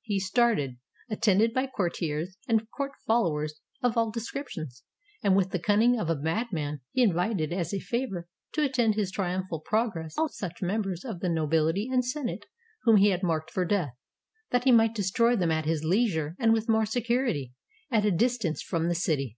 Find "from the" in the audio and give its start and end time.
18.62-18.94